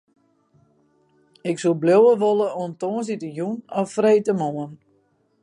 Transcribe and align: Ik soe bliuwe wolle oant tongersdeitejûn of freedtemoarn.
Ik 1.49 1.57
soe 1.61 1.75
bliuwe 1.81 2.13
wolle 2.23 2.47
oant 2.61 2.79
tongersdeitejûn 2.81 3.55
of 3.79 3.93
freedtemoarn. 3.95 4.73